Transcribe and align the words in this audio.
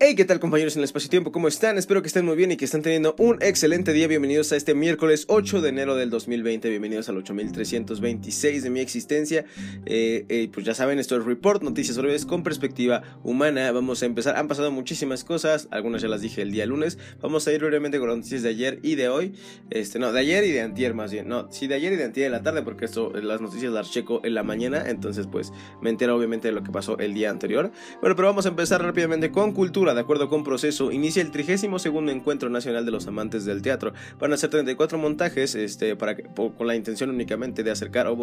Hey, 0.00 0.14
¿qué 0.14 0.24
tal 0.24 0.38
compañeros 0.38 0.76
en 0.76 0.80
el 0.80 0.84
espacio-tiempo? 0.84 1.32
¿Cómo 1.32 1.48
están? 1.48 1.76
Espero 1.76 2.02
que 2.02 2.06
estén 2.06 2.24
muy 2.24 2.36
bien 2.36 2.52
y 2.52 2.56
que 2.56 2.66
estén 2.66 2.82
teniendo 2.82 3.16
un 3.18 3.42
excelente 3.42 3.92
día. 3.92 4.06
Bienvenidos 4.06 4.52
a 4.52 4.56
este 4.56 4.72
miércoles 4.72 5.24
8 5.26 5.60
de 5.60 5.70
enero 5.70 5.96
del 5.96 6.08
2020. 6.08 6.70
Bienvenidos 6.70 7.08
al 7.08 7.16
8326 7.16 8.62
de 8.62 8.70
mi 8.70 8.78
existencia. 8.78 9.44
Eh, 9.86 10.24
eh, 10.28 10.50
pues 10.54 10.64
ya 10.64 10.74
saben, 10.74 11.00
esto 11.00 11.16
es 11.16 11.24
Report, 11.24 11.64
noticias 11.64 11.98
breves 11.98 12.26
con 12.26 12.44
perspectiva 12.44 13.02
humana. 13.24 13.72
Vamos 13.72 14.00
a 14.04 14.06
empezar. 14.06 14.36
Han 14.36 14.46
pasado 14.46 14.70
muchísimas 14.70 15.24
cosas. 15.24 15.66
Algunas 15.72 16.00
ya 16.00 16.06
las 16.06 16.20
dije 16.20 16.42
el 16.42 16.52
día 16.52 16.64
lunes. 16.64 16.96
Vamos 17.20 17.48
a 17.48 17.52
ir 17.52 17.60
brevemente 17.60 17.98
con 17.98 18.06
las 18.06 18.18
noticias 18.18 18.44
de 18.44 18.50
ayer 18.50 18.78
y 18.84 18.94
de 18.94 19.08
hoy. 19.08 19.34
Este, 19.70 19.98
no, 19.98 20.12
de 20.12 20.20
ayer 20.20 20.44
y 20.44 20.52
de 20.52 20.60
antier 20.60 20.94
más 20.94 21.10
bien. 21.10 21.26
No, 21.26 21.50
sí, 21.50 21.66
de 21.66 21.74
ayer 21.74 21.92
y 21.94 21.96
de 21.96 22.04
antier 22.04 22.26
de 22.26 22.30
la 22.30 22.44
tarde 22.44 22.62
porque 22.62 22.84
esto, 22.84 23.12
las 23.14 23.40
noticias 23.40 23.72
las 23.72 23.90
checo 23.90 24.20
en 24.22 24.34
la 24.34 24.44
mañana. 24.44 24.84
Entonces, 24.86 25.26
pues 25.26 25.52
me 25.82 25.90
entero 25.90 26.14
obviamente 26.14 26.46
de 26.46 26.52
lo 26.52 26.62
que 26.62 26.70
pasó 26.70 26.96
el 26.98 27.14
día 27.14 27.30
anterior. 27.30 27.72
Bueno, 28.00 28.14
pero 28.14 28.28
vamos 28.28 28.46
a 28.46 28.50
empezar 28.50 28.80
rápidamente 28.80 29.32
con 29.32 29.50
cultura 29.50 29.87
de 29.94 30.00
acuerdo 30.00 30.28
con 30.28 30.44
Proceso, 30.44 30.92
inicia 30.92 31.22
el 31.22 31.30
32 31.30 31.86
Encuentro 32.08 32.50
Nacional 32.50 32.84
de 32.84 32.90
los 32.90 33.06
Amantes 33.06 33.44
del 33.44 33.62
Teatro. 33.62 33.92
Van 34.18 34.32
a 34.32 34.36
ser 34.36 34.50
34 34.50 34.98
montajes 34.98 35.54
este, 35.54 35.96
para 35.96 36.16
con 36.16 36.66
la 36.66 36.74
intención 36.74 37.10
únicamente 37.10 37.62
de 37.62 37.70
acercar, 37.70 38.06
o 38.06 38.16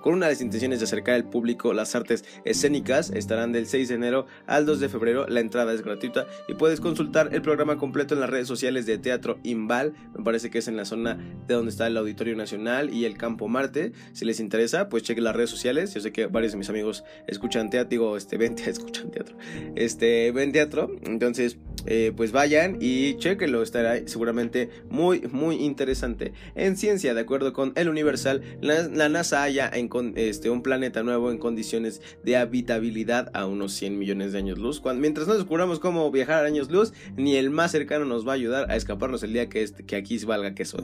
con 0.00 0.14
una 0.14 0.26
de 0.26 0.32
las 0.32 0.40
intenciones 0.40 0.80
de 0.80 0.84
acercar 0.84 1.14
al 1.14 1.24
público 1.24 1.72
las 1.72 1.94
artes 1.94 2.24
escénicas. 2.44 3.10
Estarán 3.10 3.52
del 3.52 3.66
6 3.66 3.88
de 3.88 3.94
enero 3.94 4.26
al 4.46 4.66
2 4.66 4.80
de 4.80 4.88
febrero. 4.88 5.26
La 5.28 5.40
entrada 5.40 5.72
es 5.72 5.82
gratuita 5.82 6.26
y 6.48 6.54
puedes 6.54 6.80
consultar 6.80 7.30
el 7.32 7.42
programa 7.42 7.76
completo 7.76 8.14
en 8.14 8.20
las 8.20 8.30
redes 8.30 8.48
sociales 8.48 8.86
de 8.86 8.98
Teatro 8.98 9.38
Imbal. 9.42 9.94
Me 10.16 10.24
parece 10.24 10.50
que 10.50 10.58
es 10.58 10.68
en 10.68 10.76
la 10.76 10.84
zona 10.84 11.18
de 11.46 11.54
donde 11.54 11.70
está 11.70 11.86
el 11.86 11.96
Auditorio 11.96 12.36
Nacional 12.36 12.92
y 12.92 13.04
el 13.04 13.16
Campo 13.16 13.48
Marte. 13.48 13.92
Si 14.12 14.24
les 14.24 14.40
interesa, 14.40 14.88
pues 14.88 15.02
chequen 15.02 15.24
las 15.24 15.36
redes 15.36 15.50
sociales. 15.50 15.94
Yo 15.94 16.00
sé 16.00 16.12
que 16.12 16.26
varios 16.26 16.52
de 16.52 16.58
mis 16.58 16.70
amigos 16.70 17.04
escuchan 17.26 17.70
teatro, 17.70 17.90
digo, 17.90 18.16
este, 18.16 18.36
ven, 18.38 18.56
escuchan 18.66 19.10
teatro, 19.10 19.36
este, 19.74 20.32
ven 20.32 20.52
teatro 20.52 20.89
entonces, 21.04 21.58
eh, 21.86 22.12
pues 22.16 22.32
vayan 22.32 22.76
y 22.80 23.16
chequenlo, 23.16 23.62
estará 23.62 24.06
seguramente 24.06 24.70
muy, 24.88 25.22
muy 25.32 25.56
interesante. 25.56 26.32
En 26.54 26.76
ciencia, 26.76 27.14
de 27.14 27.20
acuerdo 27.20 27.52
con 27.52 27.72
el 27.76 27.88
Universal, 27.88 28.42
la, 28.60 29.08
NASA 29.08 29.42
halla 29.42 29.70
en 29.72 29.90
este, 30.16 30.50
un 30.50 30.62
planeta 30.62 31.02
nuevo 31.02 31.30
en 31.30 31.38
condiciones 31.38 32.00
de 32.22 32.36
habitabilidad 32.36 33.30
a 33.34 33.46
unos 33.46 33.72
100 33.72 33.98
millones 33.98 34.32
de 34.32 34.38
años 34.38 34.58
luz. 34.58 34.82
Mientras 34.96 35.26
no 35.26 35.34
descubramos 35.34 35.80
cómo 35.80 36.10
viajar 36.10 36.44
a 36.44 36.46
años 36.46 36.70
luz, 36.70 36.92
ni 37.16 37.36
el 37.36 37.50
más 37.50 37.72
cercano 37.72 38.04
nos 38.04 38.26
va 38.26 38.32
a 38.32 38.34
ayudar 38.34 38.70
a 38.70 38.76
escaparnos 38.76 39.22
el 39.22 39.32
día 39.32 39.48
que, 39.48 39.62
este, 39.62 39.84
que 39.84 39.96
aquí 39.96 40.18
valga 40.24 40.54
queso. 40.54 40.78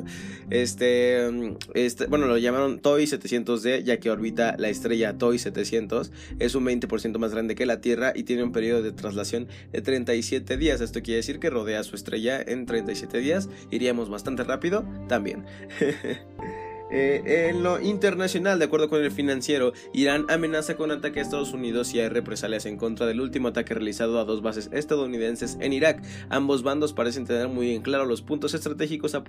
Este, 0.50 1.56
este, 1.74 2.06
bueno, 2.06 2.26
lo 2.26 2.38
llamaron 2.38 2.78
TOI 2.78 3.04
700D, 3.04 3.82
ya 3.82 3.98
que 3.98 4.10
orbita 4.10 4.56
la 4.58 4.68
estrella 4.68 5.18
TOI 5.18 5.38
700. 5.38 6.10
Es 6.38 6.54
un 6.54 6.64
20% 6.64 7.18
más 7.18 7.32
grande 7.32 7.54
que 7.54 7.66
la 7.66 7.80
Tierra 7.80 8.12
y 8.14 8.24
tiene 8.24 8.42
un 8.42 8.52
periodo 8.52 8.82
de 8.82 8.92
traslación 8.92 9.48
de 9.72 9.82
37 9.82 10.56
días. 10.56 10.80
Quiere 11.02 11.16
decir 11.16 11.38
que 11.38 11.50
rodea 11.50 11.82
su 11.82 11.96
estrella 11.96 12.40
en 12.40 12.66
37 12.66 13.18
días. 13.18 13.48
Iríamos 13.70 14.08
bastante 14.08 14.44
rápido 14.44 14.84
también. 15.08 15.44
Eh, 16.90 17.48
en 17.50 17.62
lo 17.62 17.80
internacional, 17.80 18.58
de 18.58 18.66
acuerdo 18.66 18.88
con 18.88 19.02
el 19.02 19.10
financiero, 19.10 19.72
Irán 19.92 20.26
amenaza 20.28 20.76
con 20.76 20.90
ataque 20.90 21.18
a 21.18 21.22
Estados 21.22 21.52
Unidos 21.52 21.92
y 21.94 22.00
hay 22.00 22.08
represalias 22.08 22.66
en 22.66 22.76
contra 22.76 23.06
del 23.06 23.20
último 23.20 23.48
ataque 23.48 23.74
realizado 23.74 24.20
a 24.20 24.24
dos 24.24 24.42
bases 24.42 24.70
estadounidenses 24.72 25.58
en 25.60 25.72
Irak. 25.72 26.02
Ambos 26.28 26.62
bandos 26.62 26.92
parecen 26.92 27.26
tener 27.26 27.48
muy 27.48 27.74
en 27.74 27.82
claro 27.82 28.04
los 28.04 28.22
puntos 28.22 28.54
estratégicos 28.54 29.14
a, 29.14 29.24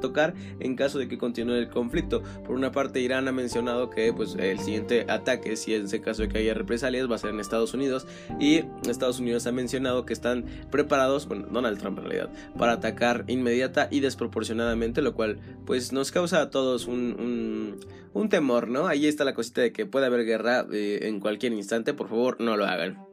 tocar 0.00 0.34
en 0.60 0.76
caso 0.76 0.98
de 0.98 1.08
que 1.08 1.18
continúe 1.18 1.54
el 1.54 1.68
conflicto. 1.68 2.22
Por 2.44 2.54
una 2.54 2.70
parte, 2.72 3.00
Irán 3.00 3.28
ha 3.28 3.32
mencionado 3.32 3.90
que 3.90 4.12
pues, 4.12 4.34
el 4.38 4.58
siguiente 4.58 5.06
ataque, 5.08 5.56
si 5.56 5.74
en 5.74 5.88
caso 6.00 6.22
de 6.22 6.28
que 6.28 6.38
haya 6.38 6.54
represalias, 6.54 7.10
va 7.10 7.14
a 7.14 7.18
ser 7.18 7.30
en 7.30 7.40
Estados 7.40 7.74
Unidos. 7.74 8.06
Y 8.38 8.64
Estados 8.88 9.20
Unidos 9.20 9.46
ha 9.46 9.52
mencionado 9.52 10.04
que 10.04 10.12
están 10.12 10.44
preparados, 10.70 11.26
bueno, 11.26 11.46
Donald 11.50 11.78
Trump 11.78 11.98
en 11.98 12.04
realidad, 12.04 12.30
para 12.58 12.72
atacar 12.72 13.24
inmediata 13.26 13.88
y 13.90 14.00
desproporcionadamente, 14.00 15.02
lo 15.02 15.14
cual 15.14 15.38
pues 15.64 15.92
nos 15.92 16.10
causa 16.10 16.42
a 16.42 16.50
todos 16.50 16.86
un, 16.90 18.28
temor, 18.28 18.68
¿no? 18.68 18.86
Ahí 18.86 19.06
está 19.06 19.24
la 19.24 19.34
cosita 19.34 19.60
de 19.60 19.72
que 19.72 19.86
puede 19.86 20.06
haber 20.06 20.24
guerra 20.24 20.66
eh, 20.72 21.00
en 21.02 21.20
cualquier 21.20 21.52
instante, 21.52 21.94
por 21.94 22.08
favor 22.08 22.40
no 22.40 22.56
lo 22.56 22.64
hagan. 22.66 23.09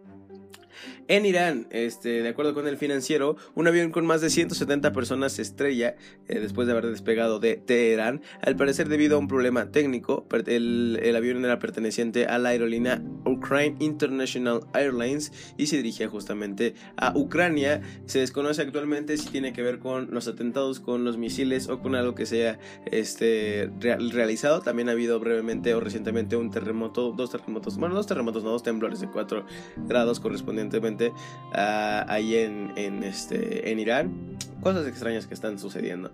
En 1.08 1.26
Irán, 1.26 1.68
este, 1.72 2.22
de 2.22 2.30
acuerdo 2.30 2.54
con 2.54 2.68
el 2.68 2.78
financiero, 2.78 3.38
un 3.56 3.68
avión 3.68 3.92
con 3.92 4.06
más 4.06 4.22
de 4.22 4.30
170 4.30 4.92
personas 4.92 5.34
se 5.34 5.42
estrella 5.42 5.96
eh, 6.28 6.40
después 6.40 6.68
de 6.68 6.74
haber 6.74 6.88
despegado 6.88 7.40
de 7.40 7.56
Teherán. 7.56 8.22
Al 8.42 8.56
parecer, 8.56 8.90
debido 8.90 9.16
a 9.16 9.20
un 9.20 9.28
problema 9.28 9.72
técnico, 9.72 10.28
el, 10.46 11.16
avión 11.16 11.44
era 11.44 11.60
perteneciente 11.60 12.26
a 12.26 12.38
la 12.38 12.50
aerolínea 12.50 13.02
Ukraine 13.26 13.76
International 13.80 14.62
Airlines 14.74 15.32
y 15.58 15.68
se 15.68 15.78
dirigía 15.78 16.08
justamente 16.08 16.76
a 16.98 17.18
Ucrania. 17.18 17.82
Se 18.06 18.20
desconoce 18.20 18.62
actualmente 18.62 19.18
si 19.18 19.30
tiene 19.30 19.54
que 19.54 19.62
ver 19.62 19.80
con 19.80 20.10
los 20.12 20.28
atentados 20.28 20.80
con 20.80 21.04
los 21.04 21.18
misiles 21.18 21.70
o 21.70 21.80
con 21.80 21.96
algo 21.96 22.16
que 22.16 22.26
sea 22.26 22.60
este, 22.86 23.70
realizado. 23.80 24.62
También 24.62 24.90
ha 24.90 24.92
habido 24.92 25.20
brevemente 25.20 25.74
o 25.74 25.80
recientemente 25.80 26.36
un 26.36 26.52
terremoto, 26.52 27.14
dos 27.14 27.32
terremotos, 27.32 27.78
bueno, 27.78 27.96
dos 27.96 28.08
terremotos, 28.08 28.44
no 28.44 28.52
dos 28.52 28.64
temblores 28.64 29.00
de 29.00 29.08
4 29.08 29.46
grados 29.88 30.20
correspondientemente 30.70 31.14
Ah, 31.54 32.06
ahí 32.10 32.36
en, 32.36 32.74
en, 32.76 33.04
este, 33.04 33.72
en 33.72 33.80
Irán. 33.80 34.38
Cosas 34.62 34.88
extrañas 34.88 35.28
que 35.28 35.34
están 35.34 35.60
sucediendo. 35.60 36.12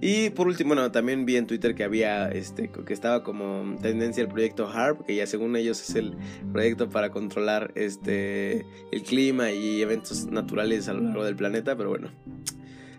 Y 0.00 0.30
por 0.30 0.46
último, 0.48 0.74
bueno, 0.74 0.90
también 0.90 1.24
vi 1.24 1.36
en 1.36 1.46
Twitter 1.46 1.74
que 1.74 1.84
había, 1.84 2.28
este, 2.28 2.70
que 2.70 2.92
estaba 2.92 3.22
como 3.22 3.76
tendencia 3.80 4.22
el 4.22 4.28
proyecto 4.28 4.68
HARP, 4.68 5.06
que 5.06 5.14
ya 5.14 5.26
según 5.26 5.56
ellos 5.56 5.80
es 5.80 5.94
el 5.94 6.16
proyecto 6.52 6.90
para 6.90 7.10
controlar 7.10 7.72
este, 7.76 8.66
el 8.92 9.02
clima 9.04 9.52
y 9.52 9.80
eventos 9.80 10.26
naturales 10.26 10.88
a 10.88 10.92
lo 10.92 11.00
largo 11.00 11.24
del 11.24 11.36
planeta, 11.36 11.76
pero 11.76 11.88
bueno, 11.88 12.10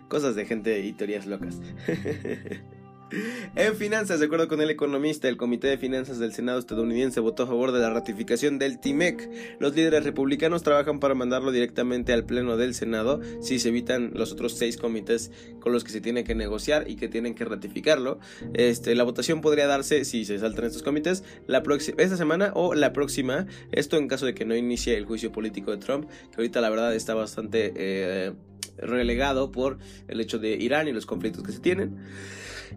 cosas 0.08 0.34
de 0.34 0.46
gente 0.46 0.80
y 0.80 0.92
teorías 0.92 1.26
locas. 1.26 1.60
En 3.54 3.76
finanzas, 3.76 4.18
de 4.18 4.26
acuerdo 4.26 4.48
con 4.48 4.60
el 4.60 4.70
economista, 4.70 5.28
el 5.28 5.36
Comité 5.36 5.68
de 5.68 5.78
Finanzas 5.78 6.18
del 6.18 6.32
Senado 6.32 6.58
estadounidense 6.58 7.20
votó 7.20 7.44
a 7.44 7.46
favor 7.46 7.70
de 7.70 7.78
la 7.78 7.90
ratificación 7.90 8.58
del 8.58 8.80
TIMEC. 8.80 9.30
Los 9.60 9.76
líderes 9.76 10.02
republicanos 10.02 10.64
trabajan 10.64 10.98
para 10.98 11.14
mandarlo 11.14 11.52
directamente 11.52 12.12
al 12.12 12.24
Pleno 12.24 12.56
del 12.56 12.74
Senado 12.74 13.20
si 13.40 13.60
se 13.60 13.68
evitan 13.68 14.10
los 14.14 14.32
otros 14.32 14.54
seis 14.54 14.76
comités 14.76 15.30
con 15.60 15.72
los 15.72 15.84
que 15.84 15.92
se 15.92 16.00
tiene 16.00 16.24
que 16.24 16.34
negociar 16.34 16.90
y 16.90 16.96
que 16.96 17.08
tienen 17.08 17.34
que 17.34 17.44
ratificarlo. 17.44 18.18
Este, 18.54 18.94
la 18.96 19.04
votación 19.04 19.40
podría 19.40 19.68
darse, 19.68 20.04
si 20.04 20.24
se 20.24 20.38
saltan 20.38 20.64
estos 20.64 20.82
comités, 20.82 21.22
esta 21.96 22.16
semana 22.16 22.50
o 22.54 22.74
la 22.74 22.92
próxima. 22.92 23.46
Esto 23.70 23.98
en 23.98 24.08
caso 24.08 24.26
de 24.26 24.34
que 24.34 24.44
no 24.44 24.56
inicie 24.56 24.96
el 24.96 25.04
juicio 25.04 25.30
político 25.30 25.70
de 25.70 25.78
Trump, 25.78 26.08
que 26.08 26.36
ahorita 26.38 26.60
la 26.60 26.70
verdad 26.70 26.94
está 26.94 27.14
bastante 27.14 27.72
eh, 27.76 28.32
relegado 28.78 29.52
por 29.52 29.78
el 30.08 30.20
hecho 30.20 30.38
de 30.38 30.56
Irán 30.56 30.88
y 30.88 30.92
los 30.92 31.06
conflictos 31.06 31.44
que 31.44 31.52
se 31.52 31.60
tienen. 31.60 31.96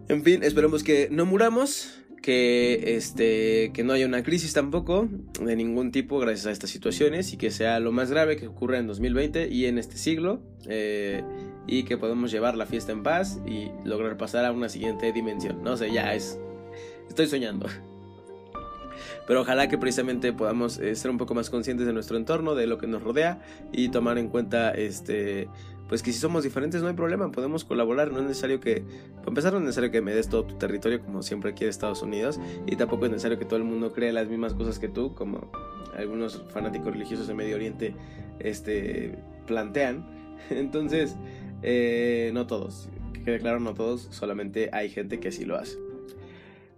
En 0.08 0.22
fin, 0.24 0.42
esperemos 0.42 0.82
que 0.82 1.08
no 1.10 1.26
muramos, 1.26 2.00
que 2.22 2.96
este 2.96 3.72
que 3.72 3.82
no 3.82 3.92
haya 3.92 4.06
una 4.06 4.22
crisis 4.22 4.52
tampoco 4.52 5.08
de 5.40 5.56
ningún 5.56 5.90
tipo 5.90 6.18
gracias 6.18 6.46
a 6.46 6.50
estas 6.50 6.70
situaciones 6.70 7.32
y 7.32 7.36
que 7.36 7.50
sea 7.50 7.80
lo 7.80 7.92
más 7.92 8.10
grave 8.10 8.36
que 8.36 8.46
ocurra 8.46 8.78
en 8.78 8.86
2020 8.86 9.48
y 9.48 9.66
en 9.66 9.78
este 9.78 9.96
siglo 9.96 10.42
eh, 10.66 11.22
y 11.66 11.84
que 11.84 11.96
podamos 11.96 12.30
llevar 12.30 12.56
la 12.56 12.66
fiesta 12.66 12.92
en 12.92 13.02
paz 13.02 13.40
y 13.46 13.70
lograr 13.84 14.16
pasar 14.16 14.44
a 14.44 14.52
una 14.52 14.68
siguiente 14.68 15.12
dimensión. 15.12 15.62
No 15.62 15.76
sé, 15.76 15.90
ya 15.92 16.14
es 16.14 16.38
estoy 17.08 17.26
soñando. 17.26 17.66
Pero 19.26 19.42
ojalá 19.42 19.68
que 19.68 19.78
precisamente 19.78 20.32
podamos 20.32 20.78
eh, 20.78 20.94
ser 20.96 21.10
un 21.10 21.18
poco 21.18 21.34
más 21.34 21.50
conscientes 21.50 21.86
de 21.86 21.92
nuestro 21.92 22.16
entorno, 22.16 22.54
de 22.54 22.66
lo 22.66 22.78
que 22.78 22.86
nos 22.86 23.02
rodea 23.02 23.40
y 23.72 23.88
tomar 23.88 24.18
en 24.18 24.28
cuenta 24.28 24.72
este 24.72 25.48
pues 25.90 26.04
que 26.04 26.12
si 26.12 26.20
somos 26.20 26.44
diferentes 26.44 26.82
no 26.82 26.88
hay 26.88 26.94
problema, 26.94 27.32
podemos 27.32 27.64
colaborar, 27.64 28.12
no 28.12 28.20
es 28.20 28.24
necesario 28.24 28.60
que, 28.60 28.84
para 29.16 29.28
empezar 29.28 29.52
no 29.52 29.58
es 29.58 29.64
necesario 29.64 29.90
que 29.90 30.00
me 30.00 30.14
des 30.14 30.28
todo 30.28 30.44
tu 30.44 30.54
territorio 30.54 31.00
como 31.04 31.24
siempre 31.24 31.52
quiere 31.52 31.68
Estados 31.68 32.00
Unidos 32.00 32.38
y 32.64 32.76
tampoco 32.76 33.06
es 33.06 33.10
necesario 33.10 33.40
que 33.40 33.44
todo 33.44 33.56
el 33.56 33.64
mundo 33.64 33.92
crea 33.92 34.12
las 34.12 34.28
mismas 34.28 34.54
cosas 34.54 34.78
que 34.78 34.88
tú, 34.88 35.16
como 35.16 35.50
algunos 35.96 36.44
fanáticos 36.50 36.92
religiosos 36.92 37.26
de 37.26 37.34
Medio 37.34 37.56
Oriente 37.56 37.96
este, 38.38 39.18
plantean. 39.48 40.06
Entonces, 40.50 41.16
eh, 41.62 42.30
no 42.34 42.46
todos, 42.46 42.88
que 43.24 43.40
claro, 43.40 43.58
no 43.58 43.74
todos, 43.74 44.06
solamente 44.12 44.70
hay 44.72 44.90
gente 44.90 45.18
que 45.18 45.28
así 45.28 45.44
lo 45.44 45.56
hace 45.56 45.89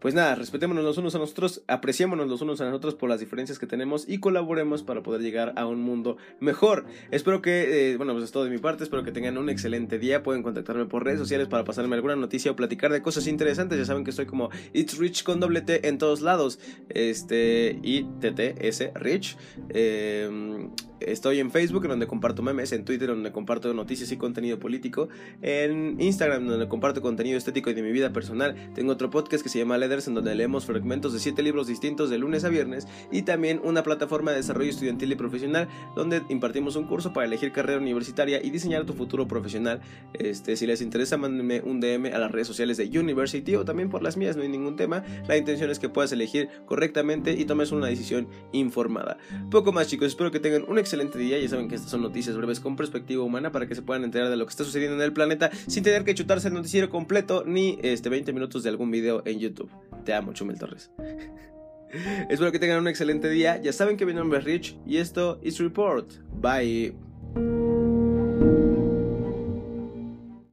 pues 0.03 0.15
nada, 0.15 0.35
respetémonos 0.35 0.83
los 0.83 0.99
unos 0.99 1.15
a 1.15 1.19
nosotros, 1.19 1.63
apreciémonos 1.69 2.27
los 2.27 2.43
unos 2.43 2.61
a 2.61 2.65
nosotros 2.65 2.97
por 2.97 3.09
las 3.09 3.21
diferencias 3.21 3.61
que 3.61 3.69
tenemos 3.69 4.05
y 4.09 4.19
colaboremos 4.19 4.83
para 4.83 5.05
poder 5.05 5.23
llegar 5.23 5.53
a 5.57 5.65
un 5.65 5.81
mundo 5.81 6.17
mejor. 6.41 6.87
Espero 7.13 7.41
que, 7.41 7.93
eh, 7.93 7.97
bueno, 7.97 8.13
pues 8.13 8.25
es 8.25 8.33
todo 8.33 8.43
de 8.43 8.51
mi 8.51 8.59
parte, 8.59 8.83
espero 8.83 9.05
que 9.05 9.13
tengan 9.13 9.39
un 9.39 9.49
excelente 9.49 10.01
día. 10.01 10.25
Pueden 10.25 10.43
contactarme 10.43 10.87
por 10.87 11.05
redes 11.05 11.21
sociales 11.21 11.47
para 11.47 11.63
pasarme 11.63 11.95
alguna 11.95 12.17
noticia 12.17 12.51
o 12.51 12.57
platicar 12.57 12.91
de 12.91 13.01
cosas 13.01 13.29
interesantes. 13.29 13.79
Ya 13.79 13.85
saben 13.85 14.03
que 14.03 14.11
estoy 14.11 14.27
como 14.27 14.51
It's 14.73 14.99
Rich 14.99 15.23
con 15.23 15.39
doble 15.39 15.61
T 15.61 15.87
en 15.87 15.99
todos 15.99 16.21
lados. 16.21 16.59
Este, 16.89 17.79
y 17.85 18.03
TTS 18.03 18.95
Rich. 18.97 19.37
Eh, 19.69 20.69
estoy 21.07 21.41
en 21.41 21.51
Facebook, 21.51 21.85
en 21.85 21.91
donde 21.91 22.07
comparto 22.07 22.43
memes, 22.43 22.73
en 22.73 22.85
Twitter, 22.85 23.09
donde 23.09 23.33
comparto 23.33 23.73
noticias 23.75 24.11
y 24.13 24.17
contenido 24.17 24.59
político, 24.59 25.09
en 25.41 26.01
Instagram, 26.01 26.47
donde 26.47 26.69
comparto 26.69 27.03
contenido 27.03 27.39
estético 27.39 27.71
y 27.71 27.75
de 27.75 27.83
mi 27.83 27.93
vida 27.93 28.13
personal. 28.13 28.73
Tengo 28.75 28.93
otro 28.93 29.11
podcast 29.11 29.43
que 29.43 29.49
se 29.49 29.59
llama 29.59 29.79
En 29.93 30.15
donde 30.15 30.35
leemos 30.35 30.65
fragmentos 30.65 31.13
de 31.13 31.19
siete 31.19 31.43
libros 31.43 31.67
distintos 31.67 32.09
de 32.09 32.17
lunes 32.17 32.45
a 32.45 32.49
viernes, 32.49 32.89
y 33.11 33.23
también 33.23 33.61
una 33.63 33.83
plataforma 33.83 34.31
de 34.31 34.39
desarrollo 34.39 34.71
estudiantil 34.71 35.13
y 35.13 35.17
profesional, 35.17 35.69
donde 35.95 36.23
impartimos 36.31 36.77
un 36.77 36.87
curso 36.87 37.13
para 37.13 37.27
elegir 37.27 37.53
carrera 37.53 37.79
universitaria 37.79 38.43
y 38.43 38.49
diseñar 38.49 38.87
tu 38.87 38.95
futuro 38.95 39.29
profesional. 39.29 39.81
Este, 40.15 40.57
si 40.57 40.67
les 40.67 40.81
interesa, 40.81 41.19
mándenme 41.19 41.61
un 41.61 41.81
DM 41.81 42.07
a 42.07 42.19
las 42.19 42.33
redes 42.33 42.47
sociales 42.47 42.79
de 42.79 42.87
University 42.99 43.55
o 43.55 43.67
también 43.67 43.91
por 43.91 44.03
las 44.03 44.17
mías, 44.17 44.35
no 44.35 44.43
hay 44.43 44.49
ningún 44.49 44.77
tema. 44.77 45.05
La 45.29 45.37
intención 45.37 45.71
es 45.71 45.79
que 45.79 45.91
puedas 45.91 46.11
elegir 46.13 46.49
correctamente 46.65 47.33
y 47.33 47.45
tomes 47.45 47.71
una 47.71 47.89
decisión 47.89 48.29
informada. 48.53 49.19
Poco 49.51 49.73
más 49.73 49.89
chicos, 49.89 50.09
espero 50.09 50.31
que 50.31 50.41
tengan 50.41 50.65
un 50.69 50.79
excelente 50.79 51.19
día. 51.19 51.39
Ya 51.39 51.51
saben 51.51 51.69
que 51.69 51.75
estas 51.75 51.91
son 51.91 52.01
noticias 52.01 52.35
breves 52.35 52.61
con 52.61 52.77
perspectiva 52.77 53.23
humana 53.23 53.53
para 53.53 53.69
que 53.69 53.75
se 53.75 53.83
puedan 53.83 54.05
enterar 54.05 54.31
de 54.31 54.37
lo 54.37 54.47
que 54.47 54.51
está 54.51 54.65
sucediendo 54.65 54.97
en 54.97 55.03
el 55.03 55.13
planeta 55.13 55.51
sin 55.67 55.83
tener 55.83 56.05
que 56.05 56.15
chutarse 56.15 56.49
el 56.49 56.55
noticiero 56.55 56.89
completo 56.89 57.45
ni 57.47 57.79
este 57.83 58.09
20 58.09 58.33
minutos 58.33 58.63
de 58.63 58.71
algún 58.71 58.91
video 58.91 59.23
en 59.27 59.39
YouTube. 59.39 59.71
Te 60.05 60.13
amo, 60.13 60.33
Chumel 60.33 60.59
Torres. 60.59 60.91
Espero 62.29 62.51
que 62.51 62.59
tengan 62.59 62.79
un 62.79 62.89
excelente 62.89 63.29
día. 63.29 63.61
Ya 63.61 63.73
saben 63.73 63.97
que 63.97 64.07
mi 64.07 64.15
nombre 64.15 64.39
es 64.39 64.45
Rich 64.45 64.79
y 64.87 64.97
esto 64.97 65.39
es 65.43 65.59
Report. 65.59 66.11
Bye. 66.41 67.12